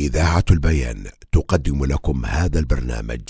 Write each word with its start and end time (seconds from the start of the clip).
إذاعة 0.00 0.44
البيان 0.50 1.04
تقدم 1.32 1.84
لكم 1.84 2.26
هذا 2.26 2.58
البرنامج 2.58 3.20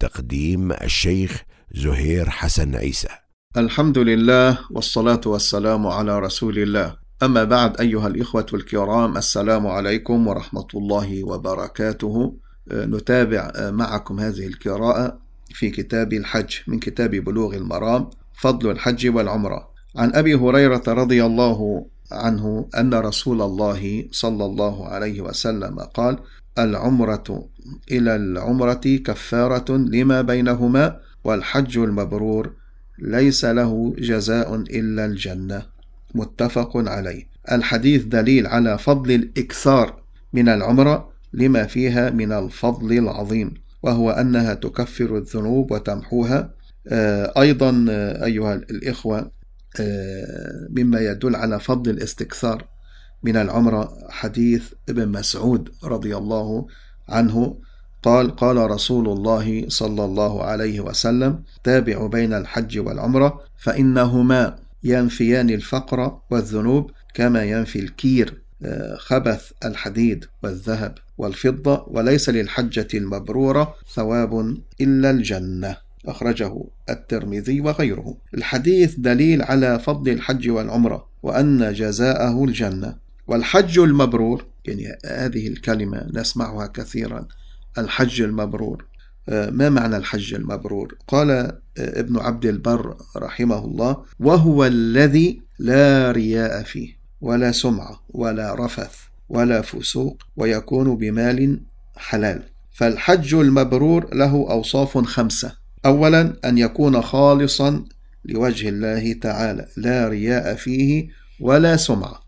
تقديم 0.00 0.72
الشيخ 0.72 1.42
زهير 1.74 2.30
حسن 2.30 2.76
عيسى. 2.76 3.08
الحمد 3.56 3.98
لله 3.98 4.58
والصلاة 4.70 5.20
والسلام 5.26 5.86
على 5.86 6.18
رسول 6.18 6.58
الله. 6.58 6.96
أما 7.22 7.44
بعد 7.44 7.80
أيها 7.80 8.06
الإخوة 8.06 8.46
الكرام 8.54 9.16
السلام 9.16 9.66
عليكم 9.66 10.26
ورحمة 10.26 10.66
الله 10.74 11.24
وبركاته. 11.24 12.36
نتابع 12.72 13.52
معكم 13.56 14.20
هذه 14.20 14.46
القراءة 14.46 15.18
في 15.54 15.70
كتاب 15.70 16.12
الحج 16.12 16.54
من 16.66 16.78
كتاب 16.78 17.10
بلوغ 17.10 17.54
المرام 17.54 18.10
فضل 18.34 18.70
الحج 18.70 19.08
والعمرة. 19.08 19.70
عن 19.96 20.14
أبي 20.14 20.34
هريرة 20.34 20.82
رضي 20.88 21.24
الله 21.24 21.86
عنه 22.12 22.68
أن 22.78 22.94
رسول 22.94 23.42
الله 23.42 24.04
صلى 24.10 24.44
الله 24.44 24.88
عليه 24.88 25.20
وسلم 25.20 25.78
قال 25.80 26.18
العمرة 26.58 27.48
إلى 27.90 28.16
العمرة 28.16 28.80
كفارة 29.04 29.76
لما 29.76 30.22
بينهما 30.22 30.96
والحج 31.24 31.78
المبرور 31.78 32.52
ليس 32.98 33.44
له 33.44 33.94
جزاء 33.98 34.54
إلا 34.54 35.04
الجنة. 35.04 35.62
متفق 36.14 36.76
عليه. 36.76 37.26
الحديث 37.52 38.04
دليل 38.04 38.46
على 38.46 38.78
فضل 38.78 39.10
الإكثار 39.10 40.02
من 40.32 40.48
العمرة 40.48 41.10
لما 41.32 41.66
فيها 41.66 42.10
من 42.10 42.32
الفضل 42.32 42.92
العظيم 42.92 43.54
وهو 43.82 44.10
أنها 44.10 44.54
تكفر 44.54 45.16
الذنوب 45.16 45.72
وتمحوها. 45.72 46.50
أيضا 47.38 47.86
أيها 48.24 48.54
الإخوة 48.54 49.30
مما 50.70 51.00
يدل 51.00 51.36
على 51.36 51.60
فضل 51.60 51.90
الاستكثار 51.90 52.68
من 53.22 53.36
العمرة 53.36 53.98
حديث 54.08 54.72
ابن 54.88 55.08
مسعود 55.08 55.68
رضي 55.84 56.16
الله 56.16 56.66
عنه 57.08 57.60
قال 58.02 58.36
قال 58.36 58.70
رسول 58.70 59.08
الله 59.08 59.68
صلى 59.68 60.04
الله 60.04 60.44
عليه 60.44 60.80
وسلم 60.80 61.42
تابعوا 61.64 62.08
بين 62.08 62.32
الحج 62.32 62.78
والعمرة 62.78 63.40
فإنهما 63.58 64.56
ينفيان 64.84 65.50
الفقر 65.50 66.20
والذنوب 66.30 66.90
كما 67.14 67.44
ينفي 67.44 67.78
الكير 67.78 68.42
خبث 68.96 69.50
الحديد 69.64 70.24
والذهب 70.42 70.94
والفضة 71.18 71.84
وليس 71.88 72.28
للحجة 72.28 72.88
المبرورة 72.94 73.74
ثواب 73.94 74.56
إلا 74.80 75.10
الجنة. 75.10 75.76
أخرجه 76.06 76.64
الترمذي 76.90 77.60
وغيره. 77.60 78.16
الحديث 78.34 78.94
دليل 78.98 79.42
على 79.42 79.78
فضل 79.78 80.12
الحج 80.12 80.50
والعمرة 80.50 81.06
وأن 81.22 81.72
جزاءه 81.72 82.44
الجنة. 82.44 82.96
والحج 83.26 83.78
المبرور 83.78 84.46
يعني 84.64 84.98
هذه 85.06 85.48
الكلمة 85.48 86.06
نسمعها 86.14 86.66
كثيرا. 86.66 87.26
الحج 87.78 88.22
المبرور 88.22 88.84
ما 89.28 89.68
معنى 89.68 89.96
الحج 89.96 90.34
المبرور؟ 90.34 90.96
قال 91.08 91.58
ابن 91.78 92.18
عبد 92.18 92.46
البر 92.46 92.96
رحمه 93.16 93.64
الله 93.64 94.04
وهو 94.20 94.64
الذي 94.64 95.42
لا 95.58 96.12
رياء 96.12 96.62
فيه 96.62 96.88
ولا 97.20 97.52
سمعة 97.52 98.00
ولا 98.10 98.54
رفث 98.54 98.96
ولا 99.28 99.60
فسوق 99.62 100.22
ويكون 100.36 100.96
بمال 100.96 101.60
حلال. 101.96 102.42
فالحج 102.72 103.34
المبرور 103.34 104.14
له 104.14 104.46
أوصاف 104.50 104.98
خمسة. 104.98 105.59
أولا 105.86 106.36
أن 106.44 106.58
يكون 106.58 107.02
خالصا 107.02 107.84
لوجه 108.24 108.68
الله 108.68 109.12
تعالى 109.12 109.66
لا 109.76 110.08
رياء 110.08 110.54
فيه 110.54 111.08
ولا 111.40 111.76
سمعة. 111.76 112.22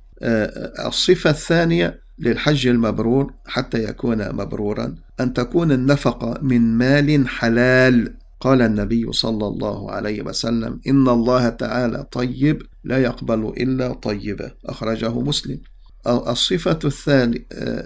الصفة 0.86 1.30
الثانية 1.30 2.00
للحج 2.18 2.66
المبرور 2.66 3.32
حتى 3.46 3.84
يكون 3.84 4.32
مبرورا 4.32 4.94
أن 5.20 5.32
تكون 5.32 5.72
النفقة 5.72 6.38
من 6.42 6.60
مال 6.78 7.28
حلال. 7.28 8.14
قال 8.40 8.62
النبي 8.62 9.12
صلى 9.12 9.46
الله 9.46 9.90
عليه 9.90 10.22
وسلم 10.22 10.80
إن 10.86 11.08
الله 11.08 11.48
تعالى 11.48 12.06
طيب 12.12 12.62
لا 12.84 12.98
يقبل 12.98 13.52
إلا 13.56 13.92
طيبا 13.92 14.50
أخرجه 14.66 15.20
مسلم. 15.20 15.60
الصفة 16.06 16.78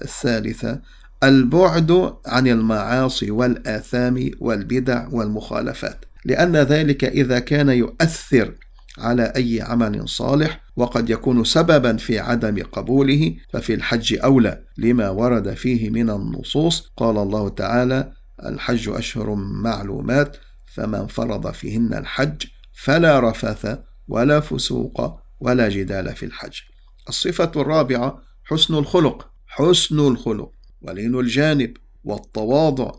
الثالثة 0.04 0.80
البعد 1.22 2.14
عن 2.26 2.48
المعاصي 2.48 3.30
والآثام 3.30 4.30
والبدع 4.40 5.08
والمخالفات 5.12 6.04
لأن 6.24 6.56
ذلك 6.56 7.04
إذا 7.04 7.38
كان 7.38 7.68
يؤثر 7.68 8.54
على 8.98 9.32
أي 9.36 9.62
عمل 9.62 10.08
صالح 10.08 10.60
وقد 10.76 11.10
يكون 11.10 11.44
سببا 11.44 11.96
في 11.96 12.18
عدم 12.18 12.62
قبوله 12.72 13.36
ففي 13.52 13.74
الحج 13.74 14.18
أولى 14.24 14.62
لما 14.78 15.10
ورد 15.10 15.54
فيه 15.54 15.90
من 15.90 16.10
النصوص. 16.10 16.90
قال 16.96 17.18
الله 17.18 17.48
تعالى 17.48 18.12
الحج 18.46 18.88
أشهر 18.88 19.34
معلومات 19.34 20.36
فمن 20.74 21.06
فرض 21.06 21.52
فيهن 21.52 21.94
الحج 21.94 22.46
فلا 22.72 23.30
رفث 23.30 23.78
ولا 24.08 24.40
فسوق 24.40 25.20
ولا 25.40 25.68
جدال 25.68 26.16
في 26.16 26.26
الحج. 26.26 26.60
الصفة 27.08 27.52
الرابعة 27.56 28.22
حسن 28.44 28.74
الخلق. 28.74 29.30
حسن 29.46 29.98
الخلق. 29.98 30.55
ولين 30.86 31.18
الجانب 31.18 31.76
والتواضع 32.04 32.92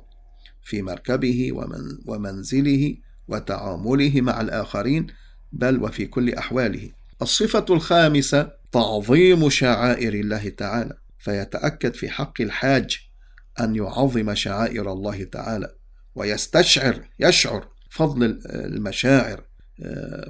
في 0.64 0.82
مركبه 0.82 1.52
ومن 1.52 1.98
ومنزله 2.06 2.98
وتعامله 3.28 4.22
مع 4.22 4.42
الآخرين 4.42 5.08
بل 5.52 5.84
وفي 5.84 6.06
كل 6.06 6.34
أحواله. 6.34 6.90
الصفة 7.22 7.66
الخامسة 7.70 8.52
تعظيم 8.72 9.50
شعائر 9.50 10.14
الله 10.14 10.50
تعالى. 10.50 10.98
فيتأكد 11.20 11.94
في 11.94 12.10
حق 12.10 12.42
الحاج 12.42 12.98
أن 13.60 13.76
يعظم 13.76 14.36
شعائر 14.36 14.92
الله 14.92 15.24
تعالى 15.24 15.76
ويستشعر 16.16 17.10
يشعر 17.20 17.68
فضل 17.90 18.40
المشاعر 18.46 19.44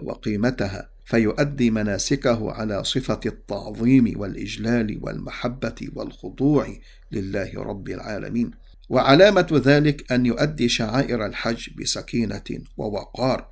وقيمتها 0.03 0.90
فيؤدي 1.06 1.72
مناسكه 1.72 2.52
على 2.52 2.84
صفة 2.84 3.19
التعظيم 3.25 4.19
والإجلال 4.19 5.00
والمحبة 5.02 5.90
والخضوع 5.96 6.68
لله 7.12 7.52
رب 7.56 7.90
العالمين. 7.90 8.52
وعلامة 8.90 9.62
ذلك 9.66 10.12
أن 10.12 10.25
يؤدي 10.25 10.69
شعائر 10.69 11.25
الحج 11.25 11.69
بسكينة 11.80 12.44
ووقار 12.78 13.50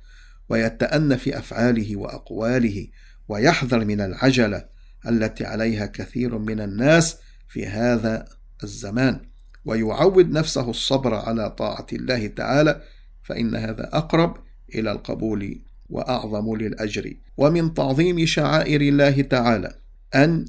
ويتأن 0.48 1.16
في 1.16 1.38
أفعاله 1.38 1.96
وأقواله 1.96 2.88
ويحذر 3.28 3.84
من 3.84 4.00
العجلة 4.00 4.68
التي 5.08 5.44
عليها 5.44 5.86
كثير 5.86 6.38
من 6.38 6.60
الناس 6.60 7.16
في 7.48 7.66
هذا 7.66 8.28
الزمان. 8.64 9.20
ويعود 9.64 10.30
نفسه 10.30 10.70
الصبر 10.70 11.14
على 11.14 11.50
طاعة 11.50 11.86
الله 11.92 12.26
تعالى 12.26 12.82
فإن 13.22 13.54
هذا 13.54 13.90
أقرب 13.92 14.36
إلى 14.74 14.92
القبول 14.92 15.62
وأعظم 15.88 16.56
للأجر. 16.56 17.14
ومن 17.36 17.74
تعظيم 17.74 18.26
شعائر 18.26 18.80
الله 18.80 19.22
تعالى 19.22 19.78
أن 20.14 20.44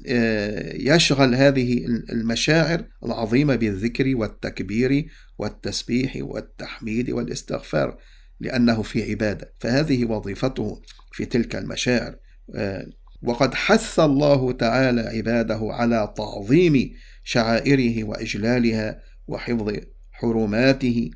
يشغل 0.74 1.34
هذه 1.34 1.84
المشاعر 2.12 2.84
العظيمة 3.04 3.56
بالذكر 3.56 4.16
والتكبير 4.16 5.06
والتسبيح 5.38 6.16
والتحميد 6.20 7.10
والاستغفار 7.10 7.98
لأنه 8.40 8.82
في 8.82 9.10
عبادة. 9.10 9.52
فهذه 9.58 10.04
وظيفته 10.04 10.82
في 11.12 11.24
تلك 11.24 11.56
المشاعر. 11.56 12.16
وقد 13.22 13.54
حث 13.54 14.00
الله 14.00 14.52
تعالى 14.52 15.00
عباده 15.00 15.60
على 15.62 16.14
تعظيم 16.16 16.92
شعائره 17.24 18.04
وإجلالها 18.04 19.00
وحفظ 19.26 19.72
حرماته. 20.12 21.10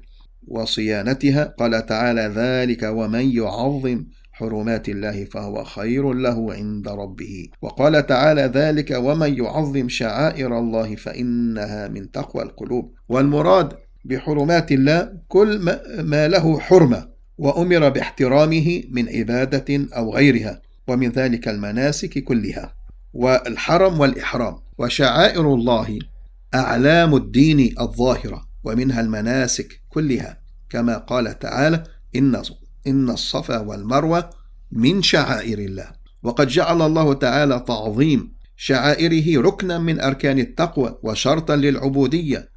وصيانتها. 0.49 1.45
قال 1.45 1.87
تعالى 1.87 2.33
ذلك 2.37 2.83
ومن 2.83 3.37
يعظم 3.37 4.05
حرمات 4.33 4.89
الله 4.89 5.25
فهو 5.25 5.65
خير 5.65 6.13
له 6.13 6.55
عند 6.55 6.89
ربه. 6.89 7.49
وقال 7.63 8.07
تعالى 8.07 8.43
ذلك 8.55 8.91
ومن 8.91 9.39
يعظم 9.39 9.89
شعائر 9.89 10.59
الله 10.59 10.97
فإنها 10.97 11.89
من 11.89 12.11
تقوى 12.11 12.43
القلوب. 12.43 12.93
والمراد 13.09 13.73
بحرمات 14.05 14.73
الله 14.73 15.13
كل 15.29 15.59
ما 15.99 16.29
له 16.29 16.59
حرمة 16.59 17.09
وأمر 17.39 17.89
باحترامه 17.89 18.83
من 18.91 19.09
عبادة 19.09 19.87
أو 19.97 20.15
غيرها 20.15 20.63
ومن 20.89 21.09
ذلك 21.09 21.49
المناسك 21.49 22.19
كلها. 22.19 22.75
والحرم 23.13 24.01
والإحرام. 24.01 24.57
وشعائر 24.79 25.55
الله 25.55 25.99
أعلام 26.55 27.15
الدين 27.15 27.75
الظاهرة 27.81 28.45
ومنها 28.65 29.01
المناسك 29.01 29.82
كلها. 29.93 30.39
كما 30.71 30.99
قال 30.99 31.39
تعالى 31.39 31.85
إن 32.17 32.43
إن 32.87 33.11
الصفا 33.11 33.59
والمروة 33.59 34.31
من 34.73 35.03
شعائر 35.03 35.59
الله. 35.59 35.89
وقد 36.23 36.49
جعل 36.49 36.83
الله 36.83 37.15
تعالى 37.15 37.65
تعظيم 37.67 38.33
شعائره 38.57 39.43
ركنا 39.43 39.79
من 39.79 40.01
أركان 40.01 40.39
التقوى 40.39 40.99
وشرطا 41.03 41.57
للعبودية 41.57 42.49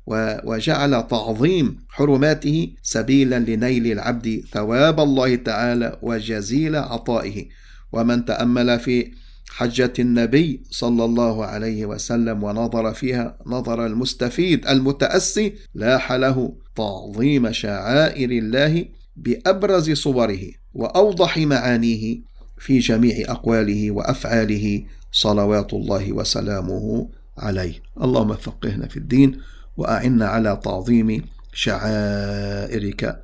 وجعل 0.46 1.08
تعظيم 1.08 1.66
حرماته 1.90 2.74
سبيلا 2.82 3.40
لنيل 3.40 3.92
العبد 3.92 4.44
ثواب 4.52 5.00
الله 5.00 5.36
تعالى 5.36 6.00
وجزيل 6.02 6.76
عطائه. 6.76 7.46
ومن 7.92 8.26
تأمل 8.26 8.80
في 8.80 9.12
حجة 9.56 9.94
النبي 10.00 10.63
صلى 10.69 11.06
الله 11.06 11.46
عليه 11.46 11.86
وسلم 11.86 12.44
ونظر 12.44 12.94
فيها 12.94 13.38
نظر 13.46 13.86
المستفيد 13.86 14.68
المتأسي 14.68 15.56
لاح 15.75 16.12
له 16.12 16.56
تعظيم 16.75 17.52
شعائر 17.52 18.31
الله 18.31 18.86
بأبرز 19.16 19.92
صوره 19.92 20.40
وأوضح 20.74 21.38
معانيه 21.38 22.22
في 22.57 22.80
جميع 22.80 23.31
أقواله 23.31 23.92
وأفعاله 23.92 24.84
صلوات 25.12 25.74
الله 25.74 26.13
وسلامه 26.13 27.10
عليه. 27.38 27.74
اللهم 28.01 28.34
فقهنا 28.34 28.88
في 28.88 28.98
الدين 28.98 29.38
وأعنا 29.78 30.28
على 30.28 30.60
تعظيم 30.63 31.22
شعائرك 31.54 33.24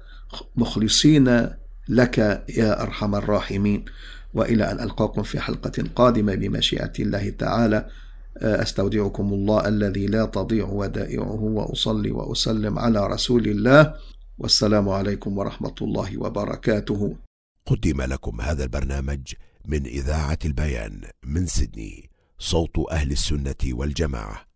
مخلصين 0.55 1.47
لك 1.91 2.17
يا 2.49 2.81
أرحم 2.81 3.15
الراحمين. 3.15 3.85
وإلى 4.33 4.71
أن 4.71 4.79
ألقاكم 4.79 5.23
في 5.23 5.39
حلقة 5.39 5.83
قادمة 5.95 6.35
بمشيئة 6.35 6.93
الله 6.99 7.29
تعالى 7.29 7.89
أستودعكم 8.37 9.33
الله 9.33 9.67
الذي 9.67 10.05
لا 10.07 10.25
تضيع 10.25 10.65
ودائعه 10.65 11.41
وأصلي 11.41 12.11
وأسلم 12.11 12.79
على 12.79 13.07
رسول 13.07 13.47
الله. 13.47 13.93
والسلام 14.39 14.89
عليكم 14.89 15.37
ورحمة 15.37 15.75
الله 15.81 16.17
وبركاته. 16.17 17.15
قدم 17.65 18.01
لكم 18.01 18.41
هذا 18.41 18.63
البرنامج 18.63 19.33
من 19.65 19.85
إذاعة 19.85 20.39
البيان 20.45 21.01
من 21.23 21.45
سيدني 21.45 22.09
صوت 22.39 22.91
أهل 22.91 23.11
السنة 23.11 23.63
والجماعة. 23.65 24.50